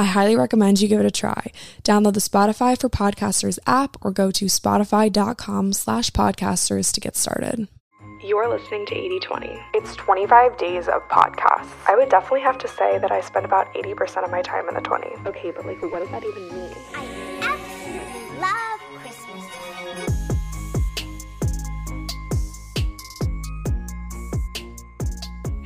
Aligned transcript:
I 0.00 0.04
highly 0.04 0.34
recommend 0.34 0.80
you 0.80 0.88
give 0.88 1.00
it 1.00 1.04
a 1.04 1.10
try. 1.10 1.52
Download 1.84 2.14
the 2.14 2.20
Spotify 2.20 2.80
for 2.80 2.88
Podcasters 2.88 3.58
app 3.66 3.98
or 4.00 4.10
go 4.10 4.30
to 4.30 4.46
spotify.com 4.46 5.74
slash 5.74 6.10
podcasters 6.12 6.90
to 6.94 7.00
get 7.00 7.16
started. 7.16 7.68
You're 8.24 8.48
listening 8.48 8.86
to 8.86 8.94
8020. 8.94 9.60
It's 9.74 9.94
25 9.96 10.56
days 10.56 10.88
of 10.88 11.06
podcasts. 11.08 11.68
I 11.86 11.96
would 11.96 12.08
definitely 12.08 12.40
have 12.40 12.56
to 12.60 12.68
say 12.68 12.96
that 12.96 13.12
I 13.12 13.20
spend 13.20 13.44
about 13.44 13.74
80% 13.74 14.24
of 14.24 14.30
my 14.30 14.40
time 14.40 14.68
in 14.68 14.74
the 14.74 14.80
20s. 14.80 15.26
Okay, 15.26 15.50
but 15.50 15.66
like, 15.66 15.82
what 15.82 15.98
does 15.98 16.08
that 16.08 16.24
even 16.24 16.48
mean? 16.48 16.74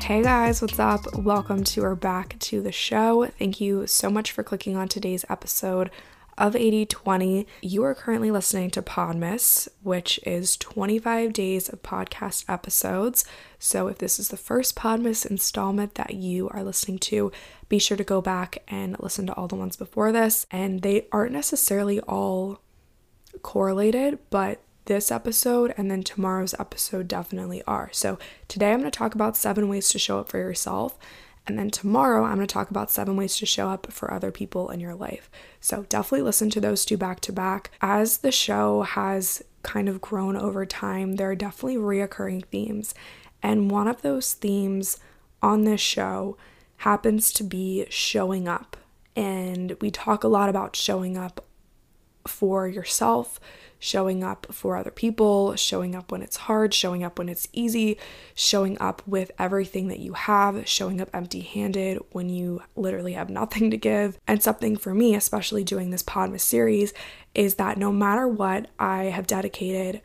Hey 0.04 0.22
guys, 0.22 0.60
what's 0.60 0.78
up? 0.78 1.16
Welcome 1.16 1.64
to 1.64 1.82
or 1.82 1.96
back 1.96 2.38
to 2.40 2.60
the 2.60 2.70
show. 2.70 3.24
Thank 3.38 3.58
you 3.58 3.86
so 3.86 4.10
much 4.10 4.32
for 4.32 4.42
clicking 4.42 4.76
on 4.76 4.86
today's 4.86 5.24
episode 5.30 5.90
of 6.36 6.54
8020. 6.54 7.46
You 7.62 7.84
are 7.84 7.94
currently 7.94 8.30
listening 8.30 8.70
to 8.72 8.82
Podmas, 8.82 9.66
which 9.82 10.20
is 10.26 10.58
25 10.58 11.32
days 11.32 11.70
of 11.70 11.82
podcast 11.82 12.44
episodes. 12.50 13.24
So 13.58 13.88
if 13.88 13.96
this 13.96 14.18
is 14.18 14.28
the 14.28 14.36
first 14.36 14.76
Podmas 14.76 15.24
installment 15.24 15.94
that 15.94 16.12
you 16.12 16.50
are 16.50 16.62
listening 16.62 16.98
to, 16.98 17.32
be 17.70 17.78
sure 17.78 17.96
to 17.96 18.04
go 18.04 18.20
back 18.20 18.62
and 18.68 19.00
listen 19.00 19.26
to 19.28 19.32
all 19.32 19.48
the 19.48 19.56
ones 19.56 19.74
before 19.74 20.12
this. 20.12 20.44
And 20.50 20.82
they 20.82 21.06
aren't 21.12 21.32
necessarily 21.32 21.98
all 22.00 22.60
correlated, 23.40 24.18
but 24.28 24.60
this 24.86 25.10
episode 25.10 25.74
and 25.76 25.90
then 25.90 26.02
tomorrow's 26.02 26.54
episode 26.58 27.08
definitely 27.08 27.62
are. 27.66 27.88
So, 27.92 28.18
today 28.48 28.72
I'm 28.72 28.80
going 28.80 28.90
to 28.90 28.98
talk 28.98 29.14
about 29.14 29.36
seven 29.36 29.68
ways 29.68 29.88
to 29.90 29.98
show 29.98 30.18
up 30.18 30.28
for 30.28 30.38
yourself. 30.38 30.98
And 31.46 31.58
then 31.58 31.70
tomorrow, 31.70 32.24
I'm 32.24 32.36
going 32.36 32.46
to 32.46 32.52
talk 32.52 32.70
about 32.70 32.90
seven 32.90 33.16
ways 33.16 33.36
to 33.36 33.44
show 33.44 33.68
up 33.68 33.92
for 33.92 34.12
other 34.12 34.30
people 34.30 34.70
in 34.70 34.80
your 34.80 34.94
life. 34.94 35.30
So, 35.60 35.84
definitely 35.88 36.22
listen 36.22 36.50
to 36.50 36.60
those 36.60 36.84
two 36.84 36.96
back 36.96 37.20
to 37.20 37.32
back. 37.32 37.70
As 37.80 38.18
the 38.18 38.32
show 38.32 38.82
has 38.82 39.42
kind 39.62 39.88
of 39.88 40.00
grown 40.00 40.36
over 40.36 40.64
time, 40.64 41.16
there 41.16 41.30
are 41.30 41.34
definitely 41.34 41.76
reoccurring 41.76 42.46
themes. 42.46 42.94
And 43.42 43.70
one 43.70 43.88
of 43.88 44.02
those 44.02 44.32
themes 44.34 44.98
on 45.42 45.64
this 45.64 45.80
show 45.80 46.36
happens 46.78 47.32
to 47.34 47.44
be 47.44 47.86
showing 47.90 48.48
up. 48.48 48.76
And 49.16 49.76
we 49.80 49.90
talk 49.90 50.24
a 50.24 50.28
lot 50.28 50.48
about 50.48 50.76
showing 50.76 51.16
up 51.16 51.44
for 52.28 52.68
yourself, 52.68 53.38
showing 53.78 54.24
up 54.24 54.46
for 54.50 54.76
other 54.76 54.90
people, 54.90 55.54
showing 55.56 55.94
up 55.94 56.10
when 56.10 56.22
it's 56.22 56.36
hard, 56.36 56.72
showing 56.72 57.04
up 57.04 57.18
when 57.18 57.28
it's 57.28 57.48
easy, 57.52 57.98
showing 58.34 58.80
up 58.80 59.02
with 59.06 59.30
everything 59.38 59.88
that 59.88 59.98
you 59.98 60.14
have, 60.14 60.66
showing 60.66 61.00
up 61.00 61.10
empty 61.12 61.40
handed 61.40 61.98
when 62.12 62.28
you 62.28 62.62
literally 62.76 63.12
have 63.12 63.28
nothing 63.28 63.70
to 63.70 63.76
give. 63.76 64.18
And 64.26 64.42
something 64.42 64.76
for 64.76 64.94
me, 64.94 65.14
especially 65.14 65.64
doing 65.64 65.90
this 65.90 66.02
Podmas 66.02 66.40
series, 66.40 66.94
is 67.34 67.56
that 67.56 67.76
no 67.76 67.92
matter 67.92 68.26
what, 68.26 68.68
I 68.78 69.04
have 69.04 69.26
dedicated 69.26 70.00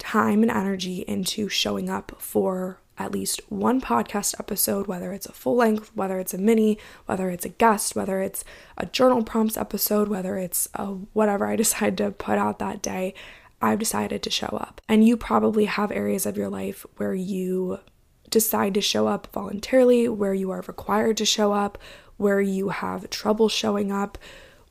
time 0.00 0.42
and 0.42 0.50
energy 0.50 1.04
into 1.06 1.48
showing 1.48 1.88
up 1.88 2.12
for 2.18 2.80
at 2.98 3.12
least 3.12 3.40
one 3.48 3.80
podcast 3.80 4.38
episode, 4.38 4.86
whether 4.86 5.12
it's 5.12 5.26
a 5.26 5.32
full 5.32 5.56
length, 5.56 5.90
whether 5.94 6.18
it's 6.18 6.34
a 6.34 6.38
mini, 6.38 6.78
whether 7.06 7.30
it's 7.30 7.44
a 7.44 7.50
guest, 7.50 7.96
whether 7.96 8.20
it's 8.20 8.44
a 8.76 8.86
journal 8.86 9.22
prompts 9.22 9.56
episode, 9.56 10.08
whether 10.08 10.36
it's 10.36 10.68
whatever 11.12 11.46
I 11.46 11.56
decide 11.64 11.96
to 11.98 12.10
put 12.10 12.36
out 12.36 12.58
that 12.58 12.82
day, 12.82 13.14
I've 13.62 13.78
decided 13.78 14.22
to 14.22 14.30
show 14.30 14.48
up. 14.48 14.80
And 14.88 15.06
you 15.06 15.16
probably 15.16 15.66
have 15.66 15.92
areas 15.92 16.26
of 16.26 16.36
your 16.36 16.48
life 16.48 16.84
where 16.96 17.14
you 17.14 17.80
decide 18.28 18.74
to 18.74 18.80
show 18.80 19.06
up 19.06 19.28
voluntarily, 19.32 20.08
where 20.08 20.34
you 20.34 20.50
are 20.50 20.64
required 20.66 21.16
to 21.18 21.24
show 21.24 21.52
up, 21.52 21.78
where 22.16 22.40
you 22.40 22.68
have 22.68 23.10
trouble 23.10 23.48
showing 23.48 23.90
up, 23.90 24.18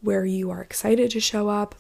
where 0.01 0.25
you 0.25 0.50
are 0.50 0.62
excited 0.62 1.12
to 1.12 1.19
show 1.19 1.50
up. 1.50 1.75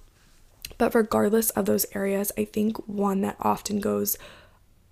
But 0.79 0.95
regardless 0.95 1.51
of 1.51 1.65
those 1.65 1.85
areas, 1.93 2.31
I 2.35 2.45
think 2.45 2.77
one 2.87 3.21
that 3.21 3.35
often 3.39 3.79
goes 3.79 4.17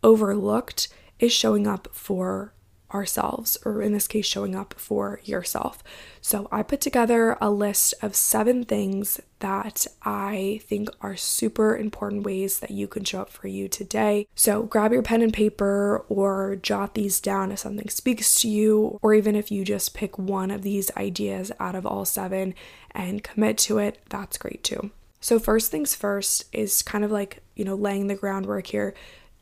overlooked 0.04 0.90
is 1.18 1.34
showing 1.34 1.66
up 1.66 1.88
for 1.92 2.54
ourselves, 2.94 3.58
or 3.66 3.82
in 3.82 3.94
this 3.94 4.08
case, 4.08 4.26
showing 4.26 4.56
up 4.56 4.74
for 4.78 5.20
yourself. 5.24 5.84
So, 6.22 6.48
I 6.52 6.62
put 6.64 6.82
together 6.82 7.38
a 7.42 7.50
list 7.50 7.94
of 8.02 8.16
seven 8.16 8.64
things 8.64 9.20
that 9.40 9.88
I 10.04 10.62
think 10.64 10.90
are 11.02 11.16
super 11.16 11.76
important 11.76 12.24
ways 12.24 12.60
that 12.60 12.72
you 12.72 12.88
can 12.88 13.04
show 13.04 13.22
up 13.22 13.30
for 13.30 13.48
you 13.48 13.68
today. 13.68 14.28
So, 14.36 14.64
grab 14.64 14.94
your 14.94 15.04
pen 15.04 15.22
and 15.22 15.34
paper 15.34 16.06
or 16.10 16.58
jot 16.58 16.96
these 16.96 17.20
down 17.20 17.52
if 17.52 17.60
something 17.60 17.90
speaks 17.90 18.40
to 18.42 18.50
you, 18.50 19.00
or 19.02 19.14
even 19.14 19.36
if 19.36 19.52
you 19.52 19.66
just 19.66 19.94
pick 19.94 20.18
one 20.18 20.52
of 20.52 20.62
these 20.62 20.92
ideas 20.96 21.52
out 21.60 21.76
of 21.76 21.86
all 21.86 22.06
seven 22.06 22.56
and 22.92 23.24
commit 23.24 23.58
to 23.60 23.80
it, 23.80 24.00
that's 24.10 24.38
great 24.38 24.64
too. 24.64 24.92
So, 25.20 25.40
first 25.40 25.72
things 25.72 25.96
first 25.96 26.46
is 26.52 26.82
kind 26.82 27.04
of 27.04 27.12
like, 27.12 27.42
you 27.56 27.66
know, 27.66 27.76
laying 27.76 28.08
the 28.08 28.16
groundwork 28.16 28.68
here 28.68 28.94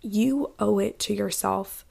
you 0.05 0.53
owe 0.59 0.77
it 0.77 0.99
to 0.99 1.13
yourself 1.13 1.83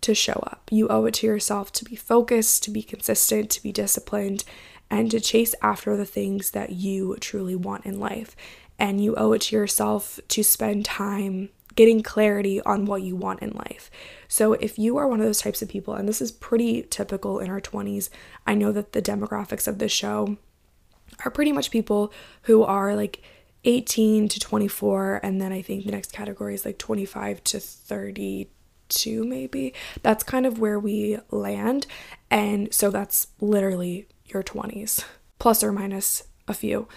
to 0.00 0.14
show 0.14 0.32
up. 0.32 0.68
You 0.70 0.88
owe 0.88 1.06
it 1.06 1.14
to 1.14 1.26
yourself 1.28 1.70
to 1.72 1.84
be 1.84 1.94
focused, 1.94 2.64
to 2.64 2.70
be 2.70 2.82
consistent, 2.82 3.50
to 3.50 3.62
be 3.62 3.70
disciplined, 3.70 4.44
and 4.90 5.10
to 5.12 5.20
chase 5.20 5.54
after 5.62 5.96
the 5.96 6.04
things 6.04 6.50
that 6.50 6.70
you 6.70 7.16
truly 7.20 7.54
want 7.54 7.86
in 7.86 8.00
life. 8.00 8.34
And 8.78 9.02
you 9.02 9.14
owe 9.14 9.32
it 9.32 9.42
to 9.42 9.56
yourself 9.56 10.18
to 10.28 10.42
spend 10.42 10.84
time 10.84 11.50
getting 11.76 12.02
clarity 12.02 12.60
on 12.62 12.84
what 12.84 13.02
you 13.02 13.14
want 13.14 13.40
in 13.40 13.50
life. 13.50 13.90
So, 14.26 14.54
if 14.54 14.78
you 14.78 14.96
are 14.96 15.06
one 15.06 15.20
of 15.20 15.26
those 15.26 15.40
types 15.40 15.62
of 15.62 15.68
people, 15.68 15.94
and 15.94 16.08
this 16.08 16.20
is 16.20 16.32
pretty 16.32 16.82
typical 16.82 17.38
in 17.38 17.48
our 17.48 17.60
20s, 17.60 18.10
I 18.44 18.54
know 18.54 18.72
that 18.72 18.92
the 18.92 19.00
demographics 19.00 19.68
of 19.68 19.78
this 19.78 19.92
show 19.92 20.36
are 21.24 21.30
pretty 21.30 21.52
much 21.52 21.70
people 21.70 22.12
who 22.42 22.62
are 22.62 22.94
like 22.94 23.22
18 23.64 24.28
to 24.28 24.40
24 24.40 25.20
and 25.22 25.40
then 25.40 25.52
i 25.52 25.62
think 25.62 25.84
the 25.84 25.92
next 25.92 26.12
category 26.12 26.54
is 26.54 26.64
like 26.64 26.78
25 26.78 27.44
to 27.44 27.60
32 27.60 29.24
maybe. 29.24 29.74
That's 30.02 30.24
kind 30.24 30.46
of 30.46 30.58
where 30.58 30.78
we 30.78 31.18
land 31.30 31.86
and 32.30 32.72
so 32.72 32.90
that's 32.90 33.28
literally 33.40 34.08
your 34.26 34.42
20s 34.42 35.04
plus 35.38 35.62
or 35.62 35.72
minus 35.72 36.24
a 36.48 36.54
few. 36.54 36.88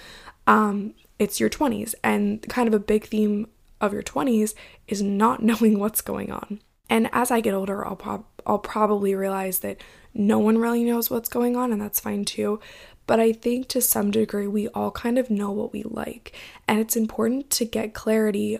Um 0.48 0.94
it's 1.18 1.40
your 1.40 1.50
20s 1.50 1.96
and 2.04 2.46
kind 2.50 2.68
of 2.68 2.74
a 2.74 2.80
big 2.80 3.06
theme 3.06 3.48
of 3.80 3.94
your 3.94 4.04
20s 4.04 4.54
is 4.88 5.02
not 5.02 5.44
knowing 5.50 5.80
what's 5.80 6.02
going 6.02 6.32
on. 6.32 6.62
And 6.90 7.10
as 7.14 7.32
i 7.32 7.40
get 7.42 7.54
older 7.54 7.86
i'll, 7.86 8.26
I'll 8.46 8.60
probably 8.60 9.16
realize 9.16 9.60
that 9.60 9.82
no 10.14 10.40
one 10.40 10.58
really 10.58 10.84
knows 10.84 11.10
what's 11.10 11.30
going 11.30 11.56
on 11.56 11.72
and 11.72 11.82
that's 11.82 12.00
fine 12.00 12.26
too 12.26 12.60
but 13.08 13.20
I 13.20 13.32
think 13.32 13.68
to 13.70 13.82
some 13.82 14.12
degree 14.12 14.48
we 14.48 14.68
all 14.70 14.92
kind 14.92 15.18
of 15.18 15.30
know 15.30 15.52
what 15.52 15.74
we 15.74 15.84
like. 15.84 16.34
And 16.68 16.80
it's 16.80 16.96
important 16.96 17.50
to 17.52 17.66
get 17.66 17.94
clarity 17.94 18.60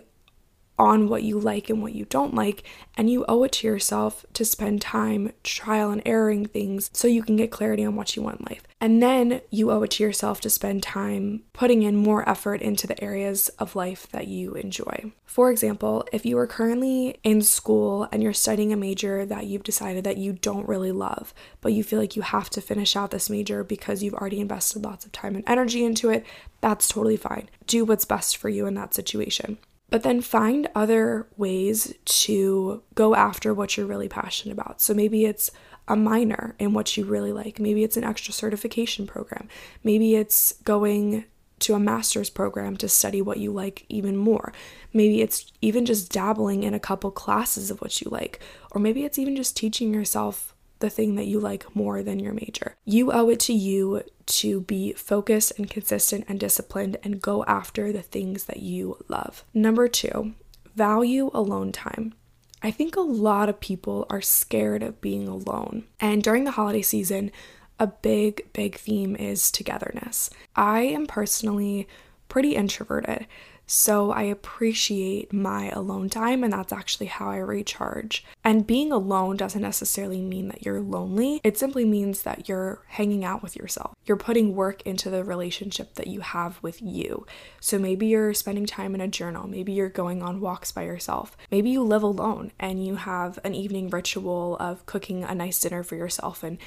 on 0.78 1.08
what 1.08 1.22
you 1.22 1.38
like 1.38 1.70
and 1.70 1.82
what 1.82 1.94
you 1.94 2.04
don't 2.04 2.34
like, 2.34 2.62
and 2.96 3.10
you 3.10 3.24
owe 3.28 3.42
it 3.44 3.52
to 3.52 3.66
yourself 3.66 4.24
to 4.34 4.44
spend 4.44 4.80
time 4.80 5.32
trial 5.42 5.90
and 5.90 6.02
erroring 6.04 6.46
things 6.46 6.90
so 6.92 7.08
you 7.08 7.22
can 7.22 7.36
get 7.36 7.50
clarity 7.50 7.84
on 7.84 7.96
what 7.96 8.16
you 8.16 8.22
want 8.22 8.40
in 8.40 8.46
life. 8.50 8.62
And 8.80 9.02
then 9.02 9.40
you 9.50 9.70
owe 9.70 9.82
it 9.82 9.92
to 9.92 10.02
yourself 10.02 10.40
to 10.42 10.50
spend 10.50 10.82
time 10.82 11.42
putting 11.54 11.82
in 11.82 11.96
more 11.96 12.28
effort 12.28 12.60
into 12.60 12.86
the 12.86 13.02
areas 13.02 13.48
of 13.58 13.74
life 13.74 14.06
that 14.08 14.28
you 14.28 14.54
enjoy. 14.54 15.12
For 15.24 15.50
example, 15.50 16.06
if 16.12 16.26
you 16.26 16.38
are 16.38 16.46
currently 16.46 17.18
in 17.22 17.40
school 17.40 18.06
and 18.12 18.22
you're 18.22 18.32
studying 18.34 18.72
a 18.72 18.76
major 18.76 19.24
that 19.24 19.46
you've 19.46 19.62
decided 19.62 20.04
that 20.04 20.18
you 20.18 20.34
don't 20.34 20.68
really 20.68 20.92
love, 20.92 21.32
but 21.60 21.72
you 21.72 21.82
feel 21.82 21.98
like 21.98 22.16
you 22.16 22.22
have 22.22 22.50
to 22.50 22.60
finish 22.60 22.96
out 22.96 23.10
this 23.10 23.30
major 23.30 23.64
because 23.64 24.02
you've 24.02 24.14
already 24.14 24.40
invested 24.40 24.84
lots 24.84 25.06
of 25.06 25.12
time 25.12 25.34
and 25.34 25.44
energy 25.46 25.84
into 25.84 26.10
it, 26.10 26.24
that's 26.60 26.88
totally 26.88 27.16
fine. 27.16 27.48
Do 27.66 27.84
what's 27.84 28.04
best 28.04 28.36
for 28.36 28.48
you 28.48 28.66
in 28.66 28.74
that 28.74 28.94
situation. 28.94 29.58
But 29.88 30.02
then 30.02 30.20
find 30.20 30.68
other 30.74 31.28
ways 31.36 31.94
to 32.04 32.82
go 32.94 33.14
after 33.14 33.54
what 33.54 33.76
you're 33.76 33.86
really 33.86 34.08
passionate 34.08 34.52
about. 34.52 34.80
So 34.80 34.94
maybe 34.94 35.24
it's 35.24 35.50
a 35.86 35.94
minor 35.94 36.56
in 36.58 36.72
what 36.72 36.96
you 36.96 37.04
really 37.04 37.32
like. 37.32 37.60
Maybe 37.60 37.84
it's 37.84 37.96
an 37.96 38.04
extra 38.04 38.32
certification 38.32 39.06
program. 39.06 39.48
Maybe 39.84 40.16
it's 40.16 40.52
going 40.64 41.24
to 41.60 41.74
a 41.74 41.78
master's 41.78 42.30
program 42.30 42.76
to 42.76 42.88
study 42.88 43.22
what 43.22 43.38
you 43.38 43.52
like 43.52 43.86
even 43.88 44.16
more. 44.16 44.52
Maybe 44.92 45.22
it's 45.22 45.52
even 45.62 45.86
just 45.86 46.12
dabbling 46.12 46.64
in 46.64 46.74
a 46.74 46.80
couple 46.80 47.10
classes 47.10 47.70
of 47.70 47.80
what 47.80 48.00
you 48.00 48.10
like. 48.10 48.40
Or 48.72 48.80
maybe 48.80 49.04
it's 49.04 49.18
even 49.18 49.36
just 49.36 49.56
teaching 49.56 49.94
yourself 49.94 50.54
the 50.78 50.90
thing 50.90 51.14
that 51.14 51.26
you 51.26 51.40
like 51.40 51.74
more 51.74 52.02
than 52.02 52.20
your 52.20 52.32
major. 52.32 52.76
You 52.84 53.12
owe 53.12 53.28
it 53.30 53.40
to 53.40 53.52
you 53.52 54.02
to 54.26 54.60
be 54.62 54.92
focused 54.92 55.52
and 55.58 55.70
consistent 55.70 56.24
and 56.28 56.38
disciplined 56.38 56.98
and 57.02 57.22
go 57.22 57.44
after 57.44 57.92
the 57.92 58.02
things 58.02 58.44
that 58.44 58.60
you 58.60 58.98
love. 59.08 59.44
Number 59.54 59.88
two, 59.88 60.34
value 60.74 61.30
alone 61.32 61.72
time. 61.72 62.14
I 62.62 62.70
think 62.70 62.96
a 62.96 63.00
lot 63.00 63.48
of 63.48 63.60
people 63.60 64.06
are 64.10 64.20
scared 64.20 64.82
of 64.82 65.00
being 65.00 65.28
alone. 65.28 65.84
And 66.00 66.22
during 66.22 66.44
the 66.44 66.52
holiday 66.52 66.82
season, 66.82 67.30
a 67.78 67.86
big, 67.86 68.52
big 68.52 68.76
theme 68.76 69.14
is 69.16 69.50
togetherness. 69.50 70.30
I 70.54 70.80
am 70.80 71.06
personally 71.06 71.86
pretty 72.28 72.56
introverted. 72.56 73.26
So 73.66 74.12
I 74.12 74.22
appreciate 74.22 75.32
my 75.32 75.70
alone 75.70 76.08
time, 76.08 76.44
and 76.44 76.52
that's 76.52 76.72
actually 76.72 77.06
how 77.06 77.30
I 77.30 77.38
recharge. 77.38 78.24
And 78.44 78.66
being 78.66 78.92
alone 78.92 79.36
doesn't 79.36 79.60
necessarily 79.60 80.20
mean 80.20 80.48
that 80.48 80.64
you're 80.64 80.80
lonely, 80.80 81.40
it 81.42 81.58
simply 81.58 81.84
means 81.84 82.22
that 82.22 82.48
you're 82.48 82.82
hanging 82.86 83.24
out 83.24 83.42
with 83.42 83.56
yourself. 83.56 83.94
You're 84.04 84.16
putting 84.16 84.54
work 84.54 84.82
into 84.82 85.10
the 85.10 85.24
relationship 85.24 85.94
that 85.94 86.06
you 86.06 86.20
have 86.20 86.62
with 86.62 86.80
you. 86.80 87.26
So 87.60 87.76
maybe 87.76 88.06
you're 88.06 88.34
spending 88.34 88.66
time 88.66 88.94
in 88.94 89.00
a 89.00 89.08
journal, 89.08 89.48
maybe 89.48 89.72
you're 89.72 89.88
going 89.88 90.22
on 90.22 90.40
walks 90.40 90.70
by 90.70 90.84
yourself, 90.84 91.36
maybe 91.50 91.70
you 91.70 91.82
live 91.82 92.04
alone 92.04 92.52
and 92.60 92.86
you 92.86 92.96
have 92.96 93.40
an 93.42 93.56
evening 93.56 93.90
ritual 93.90 94.56
of 94.58 94.86
cooking 94.86 95.24
a 95.24 95.34
nice 95.34 95.58
dinner 95.58 95.82
for 95.82 95.96
yourself 95.96 96.44
and 96.44 96.58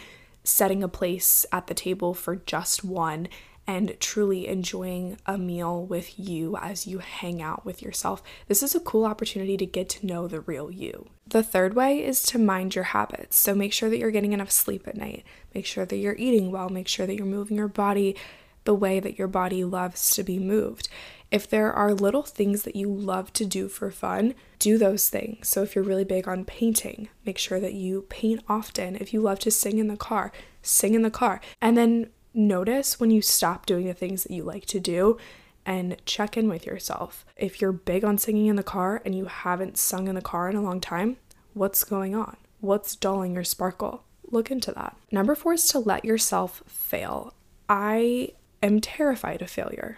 setting 0.44 0.84
a 0.84 0.88
place 0.88 1.46
at 1.52 1.68
the 1.68 1.74
table 1.74 2.14
for 2.14 2.36
just 2.36 2.84
one 2.84 3.28
and 3.70 3.96
truly 4.00 4.48
enjoying 4.48 5.16
a 5.28 5.38
meal 5.38 5.86
with 5.86 6.18
you 6.18 6.58
as 6.58 6.88
you 6.88 6.98
hang 6.98 7.40
out 7.40 7.64
with 7.64 7.84
yourself. 7.84 8.24
This 8.48 8.64
is 8.64 8.74
a 8.74 8.80
cool 8.80 9.06
opportunity 9.06 9.58
to 9.58 9.66
get 9.68 9.88
to 9.90 10.08
know 10.08 10.28
the 10.28 10.40
real 10.40 10.72
you. 10.72 11.08
The 11.28 11.44
third 11.44 11.76
way 11.76 12.04
is 12.04 12.24
to 12.24 12.40
mind 12.40 12.74
your 12.74 12.86
habits. 12.86 13.38
So 13.38 13.54
make 13.54 13.72
sure 13.72 13.88
that 13.92 14.00
you're 14.00 14.10
getting 14.10 14.34
enough 14.34 14.50
sleep 14.50 14.88
at 14.88 14.98
night. 14.98 15.24
Make 15.54 15.68
sure 15.68 15.86
that 15.86 15.98
you're 15.98 16.16
eating 16.16 16.50
well. 16.52 16.70
Make 16.70 16.88
sure 16.88 17.06
that 17.06 17.16
you're 17.16 17.28
moving 17.28 17.58
your 17.58 17.68
body 17.68 18.16
the 18.64 18.74
way 18.74 19.00
that 19.00 19.20
your 19.20 19.28
body 19.28 19.64
loves 19.64 20.10
to 20.16 20.24
be 20.24 20.40
moved. 20.40 20.90
If 21.30 21.48
there 21.48 21.72
are 21.72 21.94
little 21.94 22.24
things 22.24 22.64
that 22.64 22.76
you 22.76 22.92
love 22.92 23.32
to 23.34 23.46
do 23.46 23.68
for 23.68 23.92
fun, 23.92 24.34
do 24.58 24.80
those 24.80 25.10
things. 25.10 25.48
So, 25.48 25.62
if 25.62 25.76
you're 25.76 25.84
really 25.84 26.04
big 26.04 26.28
on 26.28 26.44
painting, 26.44 27.10
make 27.24 27.38
sure 27.38 27.60
that 27.60 27.74
you 27.74 28.08
paint 28.10 28.44
often. 28.50 28.96
If 28.96 29.14
you 29.14 29.22
love 29.22 29.38
to 29.40 29.52
sing 29.52 29.78
in 29.78 29.88
the 29.88 29.96
car, 29.96 30.32
sing 30.64 30.96
in 30.96 31.04
the 31.04 31.12
car. 31.12 31.40
And 31.62 31.78
then 31.78 32.10
notice 32.34 33.00
when 33.00 33.12
you 33.12 33.22
stop 33.22 33.66
doing 33.66 33.88
the 33.88 33.94
things 33.94 34.24
that 34.24 34.32
you 34.32 34.44
like 34.44 34.66
to 34.68 34.80
do 34.80 35.18
and 35.66 35.98
check 36.06 36.38
in 36.38 36.50
with 36.50 36.66
yourself. 36.66 37.26
If 37.36 37.62
you're 37.62 37.72
big 37.72 38.04
on 38.04 38.18
singing 38.18 38.48
in 38.48 38.56
the 38.56 38.64
car 38.64 39.02
and 39.06 39.16
you 39.16 39.26
haven't 39.26 39.78
sung 39.78 40.08
in 40.08 40.16
the 40.16 40.22
car 40.22 40.50
in 40.50 40.56
a 40.56 40.62
long 40.62 40.82
time, 40.82 41.18
what's 41.54 41.84
going 41.84 42.16
on? 42.16 42.38
What's 42.60 42.96
dulling 42.96 43.36
your 43.36 43.44
sparkle? 43.44 44.04
Look 44.32 44.52
into 44.52 44.72
that. 44.74 44.96
Number 45.12 45.36
four 45.36 45.54
is 45.54 45.68
to 45.70 45.80
let 45.80 46.06
yourself 46.06 46.64
fail. 46.68 47.34
I 47.68 48.30
am 48.62 48.82
terrified 48.82 49.42
of 49.42 49.50
failure. 49.50 49.98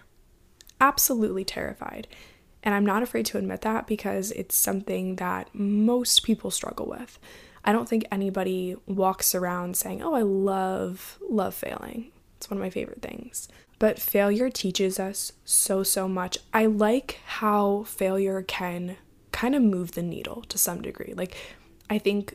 Absolutely 0.79 1.43
terrified. 1.43 2.07
And 2.63 2.75
I'm 2.75 2.85
not 2.85 3.03
afraid 3.03 3.25
to 3.27 3.37
admit 3.37 3.61
that 3.61 3.87
because 3.87 4.31
it's 4.31 4.55
something 4.55 5.15
that 5.17 5.49
most 5.53 6.23
people 6.23 6.51
struggle 6.51 6.85
with. 6.85 7.17
I 7.63 7.71
don't 7.71 7.87
think 7.87 8.05
anybody 8.11 8.75
walks 8.87 9.35
around 9.35 9.77
saying, 9.77 10.01
Oh, 10.01 10.13
I 10.13 10.21
love, 10.21 11.19
love 11.27 11.53
failing. 11.53 12.11
It's 12.41 12.49
one 12.49 12.57
of 12.57 12.63
my 12.63 12.71
favorite 12.71 13.03
things. 13.03 13.47
But 13.77 13.99
failure 13.99 14.49
teaches 14.49 14.99
us 14.99 15.31
so, 15.45 15.83
so 15.83 16.07
much. 16.07 16.39
I 16.51 16.65
like 16.65 17.19
how 17.23 17.83
failure 17.83 18.41
can 18.41 18.97
kind 19.31 19.53
of 19.53 19.61
move 19.61 19.91
the 19.91 20.01
needle 20.01 20.41
to 20.49 20.57
some 20.57 20.81
degree. 20.81 21.13
Like, 21.15 21.37
I 21.87 21.99
think 21.99 22.33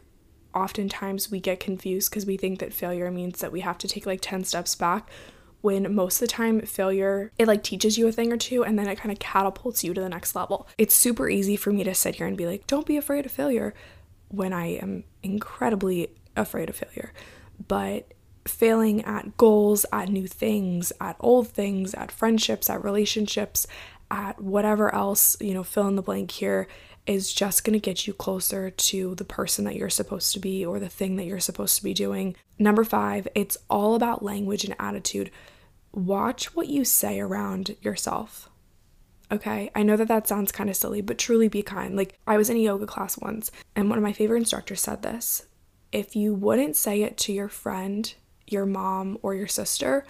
oftentimes 0.54 1.28
we 1.28 1.40
get 1.40 1.58
confused 1.58 2.08
because 2.08 2.24
we 2.24 2.36
think 2.36 2.60
that 2.60 2.72
failure 2.72 3.10
means 3.10 3.40
that 3.40 3.50
we 3.50 3.62
have 3.62 3.78
to 3.78 3.88
take 3.88 4.06
like 4.06 4.20
10 4.22 4.44
steps 4.44 4.76
back 4.76 5.10
when 5.60 5.92
most 5.92 6.22
of 6.22 6.28
the 6.28 6.32
time 6.32 6.60
failure 6.60 7.32
it 7.36 7.48
like 7.48 7.64
teaches 7.64 7.98
you 7.98 8.06
a 8.06 8.12
thing 8.12 8.32
or 8.32 8.36
two 8.36 8.64
and 8.64 8.78
then 8.78 8.86
it 8.86 8.96
kind 8.96 9.10
of 9.10 9.18
catapults 9.18 9.82
you 9.82 9.92
to 9.92 10.00
the 10.00 10.08
next 10.08 10.36
level. 10.36 10.68
It's 10.78 10.94
super 10.94 11.28
easy 11.28 11.56
for 11.56 11.72
me 11.72 11.82
to 11.82 11.94
sit 11.94 12.14
here 12.14 12.28
and 12.28 12.36
be 12.36 12.46
like, 12.46 12.68
"Don't 12.68 12.86
be 12.86 12.96
afraid 12.96 13.26
of 13.26 13.32
failure," 13.32 13.74
when 14.28 14.52
I 14.52 14.66
am 14.66 15.02
incredibly 15.24 16.10
afraid 16.36 16.70
of 16.70 16.76
failure. 16.76 17.12
But 17.66 18.12
failing 18.48 19.04
at 19.04 19.36
goals, 19.36 19.86
at 19.92 20.08
new 20.08 20.26
things, 20.26 20.92
at 21.00 21.16
old 21.20 21.48
things, 21.48 21.94
at 21.94 22.12
friendships, 22.12 22.70
at 22.70 22.84
relationships, 22.84 23.66
at 24.10 24.40
whatever 24.40 24.94
else, 24.94 25.36
you 25.40 25.54
know, 25.54 25.64
fill 25.64 25.88
in 25.88 25.96
the 25.96 26.02
blank 26.02 26.30
here 26.30 26.68
is 27.06 27.32
just 27.32 27.64
going 27.64 27.72
to 27.72 27.78
get 27.78 28.06
you 28.06 28.12
closer 28.12 28.70
to 28.70 29.14
the 29.14 29.24
person 29.24 29.64
that 29.64 29.76
you're 29.76 29.88
supposed 29.88 30.32
to 30.32 30.40
be 30.40 30.66
or 30.66 30.80
the 30.80 30.88
thing 30.88 31.16
that 31.16 31.24
you're 31.24 31.38
supposed 31.40 31.76
to 31.76 31.84
be 31.84 31.94
doing. 31.94 32.34
Number 32.58 32.84
five, 32.84 33.28
it's 33.34 33.56
all 33.70 33.94
about 33.94 34.24
language 34.24 34.64
and 34.64 34.74
attitude. 34.78 35.30
Watch 35.92 36.54
what 36.54 36.66
you 36.66 36.84
say 36.84 37.20
around 37.20 37.76
yourself. 37.80 38.50
Okay, 39.30 39.70
I 39.74 39.82
know 39.82 39.96
that 39.96 40.08
that 40.08 40.28
sounds 40.28 40.52
kind 40.52 40.70
of 40.70 40.76
silly, 40.76 41.00
but 41.00 41.18
truly 41.18 41.48
be 41.48 41.62
kind. 41.62 41.96
Like, 41.96 42.18
I 42.26 42.36
was 42.36 42.48
in 42.48 42.56
a 42.56 42.60
yoga 42.60 42.86
class 42.86 43.18
once, 43.18 43.50
and 43.74 43.88
one 43.88 43.98
of 43.98 44.04
my 44.04 44.12
favorite 44.12 44.38
instructors 44.38 44.80
said 44.80 45.02
this 45.02 45.46
if 45.92 46.14
you 46.14 46.34
wouldn't 46.34 46.76
say 46.76 47.02
it 47.02 47.16
to 47.16 47.32
your 47.32 47.48
friend, 47.48 48.14
your 48.46 48.66
mom 48.66 49.18
or 49.22 49.34
your 49.34 49.46
sister, 49.46 50.04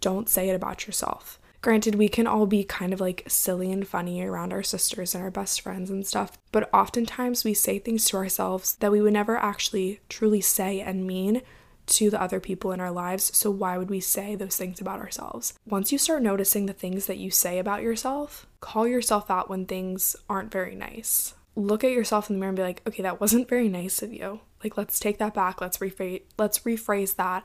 don't 0.00 0.28
say 0.28 0.48
it 0.48 0.54
about 0.54 0.86
yourself. 0.86 1.38
Granted, 1.64 1.94
we 1.94 2.10
can 2.10 2.26
all 2.26 2.44
be 2.44 2.62
kind 2.62 2.92
of 2.92 3.00
like 3.00 3.24
silly 3.26 3.72
and 3.72 3.88
funny 3.88 4.20
around 4.20 4.52
our 4.52 4.62
sisters 4.62 5.14
and 5.14 5.24
our 5.24 5.30
best 5.30 5.62
friends 5.62 5.88
and 5.88 6.06
stuff, 6.06 6.36
but 6.52 6.68
oftentimes 6.74 7.42
we 7.42 7.54
say 7.54 7.78
things 7.78 8.04
to 8.04 8.18
ourselves 8.18 8.76
that 8.80 8.92
we 8.92 9.00
would 9.00 9.14
never 9.14 9.38
actually 9.38 10.00
truly 10.10 10.42
say 10.42 10.80
and 10.80 11.06
mean 11.06 11.40
to 11.86 12.10
the 12.10 12.20
other 12.20 12.38
people 12.38 12.70
in 12.72 12.80
our 12.80 12.90
lives. 12.90 13.34
So, 13.34 13.50
why 13.50 13.78
would 13.78 13.88
we 13.88 14.00
say 14.00 14.34
those 14.34 14.56
things 14.56 14.78
about 14.78 15.00
ourselves? 15.00 15.54
Once 15.66 15.90
you 15.90 15.96
start 15.96 16.22
noticing 16.22 16.66
the 16.66 16.74
things 16.74 17.06
that 17.06 17.16
you 17.16 17.30
say 17.30 17.58
about 17.58 17.80
yourself, 17.82 18.46
call 18.60 18.86
yourself 18.86 19.30
out 19.30 19.48
when 19.48 19.64
things 19.64 20.16
aren't 20.28 20.52
very 20.52 20.74
nice. 20.74 21.32
Look 21.56 21.82
at 21.82 21.92
yourself 21.92 22.28
in 22.28 22.36
the 22.36 22.40
mirror 22.40 22.50
and 22.50 22.56
be 22.56 22.62
like, 22.62 22.82
okay, 22.86 23.02
that 23.02 23.22
wasn't 23.22 23.48
very 23.48 23.70
nice 23.70 24.02
of 24.02 24.12
you. 24.12 24.40
Like, 24.62 24.76
let's 24.76 25.00
take 25.00 25.16
that 25.16 25.32
back. 25.32 25.62
Let's 25.62 25.78
rephrase, 25.78 26.24
let's 26.36 26.58
rephrase 26.58 27.16
that 27.16 27.42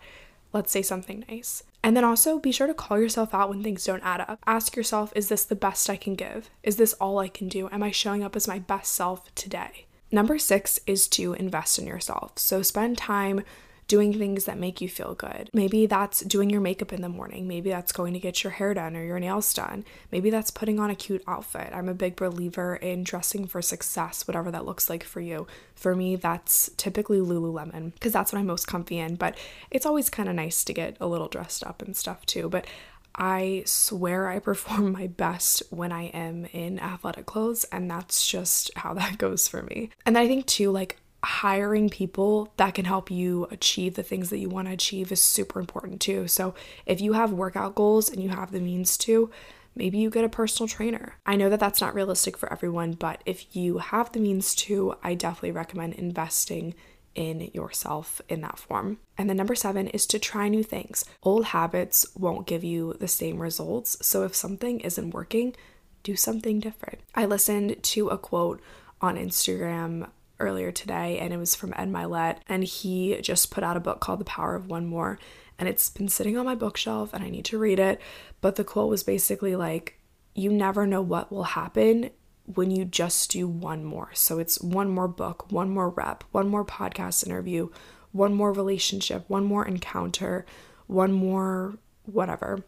let's 0.53 0.71
say 0.71 0.81
something 0.81 1.25
nice. 1.29 1.63
And 1.83 1.95
then 1.95 2.03
also 2.03 2.39
be 2.39 2.51
sure 2.51 2.67
to 2.67 2.73
call 2.73 2.99
yourself 2.99 3.33
out 3.33 3.49
when 3.49 3.63
things 3.63 3.85
don't 3.85 4.03
add 4.03 4.21
up. 4.21 4.39
Ask 4.45 4.75
yourself, 4.75 5.13
is 5.15 5.29
this 5.29 5.45
the 5.45 5.55
best 5.55 5.89
I 5.89 5.95
can 5.95 6.15
give? 6.15 6.49
Is 6.63 6.75
this 6.75 6.93
all 6.93 7.19
I 7.19 7.29
can 7.29 7.47
do? 7.47 7.69
Am 7.71 7.83
I 7.83 7.91
showing 7.91 8.23
up 8.23 8.35
as 8.35 8.47
my 8.47 8.59
best 8.59 8.91
self 8.93 9.33
today? 9.35 9.85
Number 10.11 10.37
six 10.39 10.79
is 10.87 11.07
to 11.09 11.33
invest 11.33 11.79
in 11.79 11.87
yourself. 11.87 12.33
So 12.37 12.61
spend 12.61 12.97
time 12.97 13.43
doing 13.89 14.13
things 14.17 14.45
that 14.45 14.57
make 14.57 14.79
you 14.79 14.87
feel 14.87 15.15
good. 15.15 15.49
Maybe 15.51 15.87
that's 15.87 16.21
doing 16.21 16.49
your 16.49 16.61
makeup 16.61 16.93
in 16.93 17.01
the 17.01 17.09
morning. 17.09 17.47
Maybe 17.47 17.71
that's 17.71 17.91
going 17.91 18.13
to 18.13 18.19
get 18.19 18.43
your 18.43 18.51
hair 18.51 18.75
done 18.75 18.95
or 18.95 19.03
your 19.03 19.19
nails 19.19 19.51
done. 19.51 19.83
Maybe 20.11 20.29
that's 20.29 20.51
putting 20.51 20.79
on 20.79 20.91
a 20.91 20.95
cute 20.95 21.23
outfit. 21.27 21.71
I'm 21.73 21.89
a 21.89 21.95
big 21.95 22.15
believer 22.15 22.75
in 22.75 23.03
dressing 23.03 23.47
for 23.47 23.63
success, 23.63 24.27
whatever 24.27 24.51
that 24.51 24.65
looks 24.65 24.89
like 24.91 25.03
for 25.03 25.19
you. 25.19 25.47
For 25.73 25.95
me, 25.95 26.15
that's 26.15 26.69
typically 26.77 27.17
Lululemon 27.17 27.93
because 27.95 28.13
that's 28.13 28.31
what 28.31 28.39
I'm 28.39 28.45
most 28.45 28.67
comfy 28.67 28.99
in, 28.99 29.15
but 29.15 29.35
it's 29.71 29.87
always 29.87 30.09
kind 30.09 30.29
of 30.29 30.35
nice 30.35 30.63
to 30.65 30.73
get 30.73 30.95
a 31.01 31.07
little 31.07 31.27
dressed 31.27 31.63
up 31.63 31.81
and 31.81 31.97
stuff 31.97 32.25
too. 32.27 32.47
But 32.47 32.67
I 33.15 33.63
swear 33.65 34.29
I 34.29 34.37
perform 34.49 34.91
my 34.91 35.07
best 35.07 35.63
when 35.71 35.91
I 35.91 36.03
am 36.05 36.45
in 36.53 36.79
athletic 36.79 37.25
clothes, 37.25 37.63
and 37.65 37.89
that's 37.89 38.27
just 38.27 38.69
how 38.75 38.93
that 38.93 39.17
goes 39.19 39.47
for 39.47 39.63
me. 39.63 39.89
And 40.05 40.15
I 40.15 40.27
think, 40.27 40.45
too, 40.45 40.69
like, 40.69 40.97
hiring 41.23 41.89
people 41.89 42.53
that 42.57 42.73
can 42.73 42.85
help 42.85 43.11
you 43.11 43.47
achieve 43.51 43.95
the 43.95 44.03
things 44.03 44.29
that 44.29 44.39
you 44.39 44.49
want 44.49 44.67
to 44.67 44.73
achieve 44.73 45.11
is 45.11 45.21
super 45.21 45.59
important 45.59 45.99
too. 45.99 46.27
So, 46.27 46.53
if 46.85 47.01
you 47.01 47.13
have 47.13 47.31
workout 47.31 47.75
goals 47.75 48.09
and 48.09 48.21
you 48.23 48.29
have 48.29 48.51
the 48.51 48.59
means 48.59 48.97
to, 48.99 49.29
maybe 49.75 49.97
you 49.97 50.09
get 50.09 50.25
a 50.25 50.29
personal 50.29 50.67
trainer. 50.67 51.15
I 51.25 51.35
know 51.35 51.49
that 51.49 51.59
that's 51.59 51.81
not 51.81 51.93
realistic 51.93 52.37
for 52.37 52.51
everyone, 52.51 52.93
but 52.93 53.21
if 53.25 53.55
you 53.55 53.79
have 53.79 54.11
the 54.11 54.19
means 54.19 54.55
to, 54.55 54.95
I 55.03 55.13
definitely 55.13 55.51
recommend 55.51 55.93
investing 55.95 56.73
in 57.15 57.49
yourself 57.53 58.21
in 58.29 58.41
that 58.41 58.59
form. 58.59 58.99
And 59.17 59.29
then 59.29 59.37
number 59.37 59.55
seven 59.55 59.87
is 59.87 60.05
to 60.07 60.19
try 60.19 60.47
new 60.47 60.63
things. 60.63 61.03
Old 61.23 61.45
habits 61.45 62.05
won't 62.15 62.47
give 62.47 62.63
you 62.63 62.95
the 62.99 63.07
same 63.07 63.41
results. 63.41 63.97
So, 64.05 64.23
if 64.23 64.35
something 64.35 64.79
isn't 64.79 65.13
working, 65.13 65.55
do 66.03 66.15
something 66.15 66.61
different. 66.61 66.99
I 67.13 67.25
listened 67.25 67.83
to 67.83 68.07
a 68.07 68.17
quote 68.17 68.61
on 69.01 69.17
Instagram 69.17 70.07
earlier 70.39 70.71
today, 70.71 71.19
and 71.19 71.33
it 71.33 71.37
was 71.37 71.55
from 71.55 71.73
Ed 71.75 71.89
Mylett, 71.89 72.37
and 72.47 72.63
he 72.63 73.19
just 73.21 73.51
put 73.51 73.63
out 73.63 73.77
a 73.77 73.81
book 73.81 73.99
called 73.99 74.19
The 74.19 74.25
Power 74.25 74.55
of 74.55 74.67
One 74.67 74.85
More, 74.85 75.19
and 75.57 75.67
it's 75.67 75.89
been 75.89 76.09
sitting 76.09 76.37
on 76.37 76.45
my 76.45 76.55
bookshelf, 76.55 77.13
and 77.13 77.23
I 77.23 77.29
need 77.29 77.45
to 77.45 77.57
read 77.57 77.79
it. 77.79 77.99
But 78.41 78.55
the 78.55 78.63
quote 78.63 78.89
was 78.89 79.03
basically 79.03 79.55
like, 79.55 79.99
"You 80.33 80.51
never 80.51 80.87
know 80.87 81.01
what 81.01 81.31
will 81.31 81.43
happen 81.43 82.11
when 82.55 82.71
you 82.71 82.83
just 82.83 83.31
do 83.31 83.47
one 83.47 83.83
more. 83.85 84.09
So 84.13 84.39
it's 84.39 84.59
one 84.61 84.89
more 84.89 85.07
book, 85.07 85.51
one 85.51 85.69
more 85.69 85.89
rep, 85.89 86.23
one 86.31 86.47
more 86.47 86.65
podcast 86.65 87.25
interview, 87.25 87.69
one 88.11 88.33
more 88.33 88.51
relationship, 88.51 89.25
one 89.27 89.45
more 89.45 89.65
encounter, 89.65 90.45
one 90.87 91.11
more 91.11 91.75
whatever. 92.05 92.63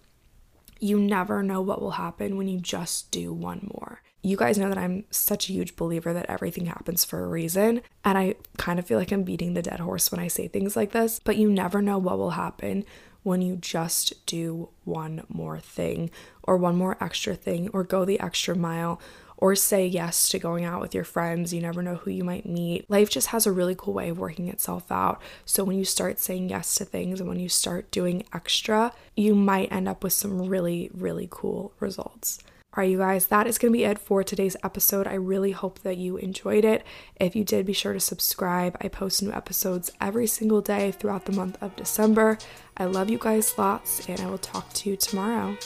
You 0.79 0.99
never 0.99 1.41
know 1.41 1.61
what 1.61 1.81
will 1.81 1.91
happen 1.91 2.37
when 2.37 2.47
you 2.47 2.59
just 2.59 3.11
do 3.11 3.33
one 3.33 3.69
more. 3.73 3.90
You 4.23 4.37
guys 4.37 4.57
know 4.57 4.69
that 4.69 4.77
I'm 4.77 5.05
such 5.09 5.49
a 5.49 5.53
huge 5.53 5.75
believer 5.75 6.13
that 6.13 6.29
everything 6.29 6.67
happens 6.67 7.03
for 7.03 7.23
a 7.23 7.27
reason. 7.27 7.81
And 8.05 8.17
I 8.17 8.35
kind 8.57 8.77
of 8.77 8.85
feel 8.85 8.99
like 8.99 9.11
I'm 9.11 9.23
beating 9.23 9.53
the 9.55 9.63
dead 9.63 9.79
horse 9.79 10.11
when 10.11 10.19
I 10.19 10.27
say 10.27 10.47
things 10.47 10.75
like 10.75 10.91
this, 10.91 11.19
but 11.23 11.37
you 11.37 11.49
never 11.49 11.81
know 11.81 11.97
what 11.97 12.19
will 12.19 12.31
happen 12.31 12.85
when 13.23 13.41
you 13.41 13.55
just 13.55 14.25
do 14.25 14.69
one 14.83 15.23
more 15.27 15.59
thing 15.59 16.09
or 16.43 16.57
one 16.57 16.75
more 16.75 16.97
extra 17.01 17.35
thing 17.35 17.69
or 17.69 17.83
go 17.83 18.05
the 18.05 18.19
extra 18.19 18.55
mile 18.55 18.99
or 19.37 19.55
say 19.55 19.87
yes 19.87 20.29
to 20.29 20.37
going 20.37 20.63
out 20.63 20.79
with 20.79 20.93
your 20.93 21.03
friends. 21.03 21.51
You 21.51 21.61
never 21.61 21.81
know 21.81 21.95
who 21.95 22.11
you 22.11 22.23
might 22.23 22.45
meet. 22.45 22.87
Life 22.89 23.09
just 23.09 23.27
has 23.27 23.47
a 23.47 23.51
really 23.51 23.75
cool 23.75 23.95
way 23.95 24.09
of 24.09 24.19
working 24.19 24.49
itself 24.49 24.91
out. 24.91 25.19
So 25.45 25.63
when 25.63 25.77
you 25.77 25.85
start 25.85 26.19
saying 26.19 26.49
yes 26.49 26.75
to 26.75 26.85
things 26.85 27.19
and 27.19 27.27
when 27.27 27.39
you 27.39 27.49
start 27.49 27.89
doing 27.89 28.23
extra, 28.33 28.93
you 29.15 29.33
might 29.33 29.71
end 29.71 29.89
up 29.89 30.03
with 30.03 30.13
some 30.13 30.47
really, 30.47 30.91
really 30.93 31.27
cool 31.29 31.73
results. 31.79 32.39
All 32.73 32.81
right, 32.81 32.89
you 32.89 32.99
guys, 32.99 33.25
that 33.25 33.47
is 33.47 33.57
going 33.57 33.73
to 33.73 33.77
be 33.77 33.83
it 33.83 33.99
for 33.99 34.23
today's 34.23 34.55
episode. 34.63 35.05
I 35.05 35.15
really 35.15 35.51
hope 35.51 35.79
that 35.79 35.97
you 35.97 36.15
enjoyed 36.15 36.63
it. 36.63 36.85
If 37.19 37.35
you 37.35 37.43
did, 37.43 37.65
be 37.65 37.73
sure 37.73 37.91
to 37.91 37.99
subscribe. 37.99 38.77
I 38.79 38.87
post 38.87 39.21
new 39.21 39.33
episodes 39.33 39.91
every 39.99 40.25
single 40.25 40.61
day 40.61 40.91
throughout 40.91 41.25
the 41.25 41.33
month 41.33 41.57
of 41.61 41.75
December. 41.75 42.37
I 42.77 42.85
love 42.85 43.09
you 43.09 43.17
guys 43.17 43.57
lots, 43.57 44.07
and 44.07 44.21
I 44.21 44.27
will 44.27 44.37
talk 44.37 44.71
to 44.71 44.89
you 44.89 44.95
tomorrow. 44.95 45.57